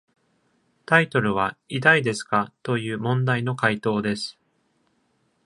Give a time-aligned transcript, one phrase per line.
[0.87, 4.39] タイトルは、「痛いですか」という問題の回答です。